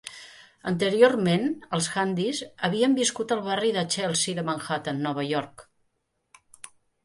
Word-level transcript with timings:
Anteriorment, 0.69 1.45
els 1.79 1.89
Handeys 1.99 2.41
havien 2.69 2.97
viscut 3.01 3.35
al 3.37 3.45
barri 3.51 3.71
del 3.77 3.87
Chelsea 3.99 4.41
de 4.43 4.49
Manhattan, 4.51 5.07
Nova 5.07 5.29
York. 5.37 5.69